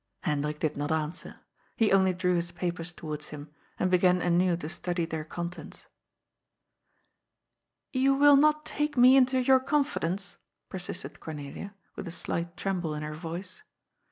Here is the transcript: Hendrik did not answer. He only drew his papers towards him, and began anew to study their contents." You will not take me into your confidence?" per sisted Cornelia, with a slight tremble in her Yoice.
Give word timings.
Hendrik 0.21 0.57
did 0.59 0.75
not 0.75 0.91
answer. 0.91 1.41
He 1.75 1.91
only 1.91 2.11
drew 2.11 2.33
his 2.33 2.49
papers 2.51 2.91
towards 2.91 3.27
him, 3.27 3.51
and 3.77 3.91
began 3.91 4.19
anew 4.19 4.57
to 4.57 4.67
study 4.67 5.05
their 5.05 5.23
contents." 5.23 5.85
You 7.93 8.15
will 8.15 8.35
not 8.35 8.65
take 8.65 8.97
me 8.97 9.15
into 9.15 9.39
your 9.39 9.59
confidence?" 9.59 10.37
per 10.69 10.79
sisted 10.79 11.19
Cornelia, 11.19 11.75
with 11.95 12.07
a 12.07 12.11
slight 12.11 12.57
tremble 12.57 12.95
in 12.95 13.03
her 13.03 13.13
Yoice. 13.15 13.61